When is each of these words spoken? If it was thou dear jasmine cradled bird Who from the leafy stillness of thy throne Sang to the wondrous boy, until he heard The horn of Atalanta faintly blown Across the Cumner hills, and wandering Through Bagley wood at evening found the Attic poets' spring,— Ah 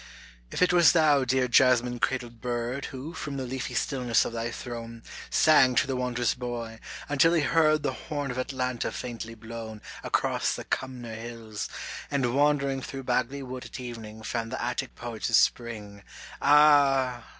If 0.49 0.63
it 0.63 0.73
was 0.73 0.93
thou 0.93 1.23
dear 1.25 1.47
jasmine 1.47 1.99
cradled 1.99 2.41
bird 2.41 2.85
Who 2.85 3.13
from 3.13 3.37
the 3.37 3.45
leafy 3.45 3.75
stillness 3.75 4.25
of 4.25 4.33
thy 4.33 4.49
throne 4.49 5.03
Sang 5.29 5.75
to 5.75 5.85
the 5.85 5.95
wondrous 5.95 6.33
boy, 6.33 6.79
until 7.07 7.33
he 7.35 7.43
heard 7.43 7.83
The 7.83 7.93
horn 7.93 8.31
of 8.31 8.39
Atalanta 8.39 8.91
faintly 8.91 9.35
blown 9.35 9.79
Across 10.03 10.55
the 10.55 10.63
Cumner 10.63 11.13
hills, 11.13 11.69
and 12.09 12.33
wandering 12.33 12.81
Through 12.81 13.03
Bagley 13.03 13.43
wood 13.43 13.65
at 13.65 13.79
evening 13.79 14.23
found 14.23 14.51
the 14.51 14.59
Attic 14.59 14.95
poets' 14.95 15.37
spring,— 15.37 16.01
Ah 16.41 17.23